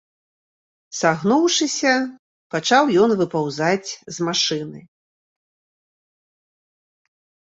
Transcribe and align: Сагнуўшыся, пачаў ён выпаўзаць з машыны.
Сагнуўшыся, 0.99 1.91
пачаў 2.55 2.83
ён 3.03 3.13
выпаўзаць 3.19 3.89
з 3.91 4.17
машыны. 4.29 4.81